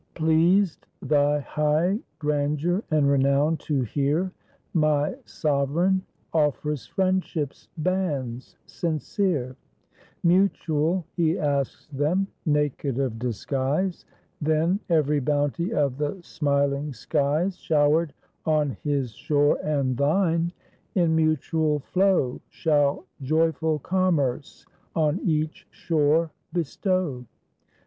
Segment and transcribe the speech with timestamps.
[0.15, 4.31] "Pleased thy high grandeur and renown to hear,
[4.73, 6.01] My sovereign
[6.33, 9.55] offers friendship's bands sincere:
[10.23, 14.05] Mutual he asks them, naked of disguise.
[14.41, 18.13] Then every bounty of the smiling skies 6io THE SPEECH OF VASCO DA GAMA Shower'd
[18.71, 20.51] on his shore and thine,
[20.95, 24.65] in mutual flow, Shall joyful commerce
[24.95, 27.27] on each shore bestow.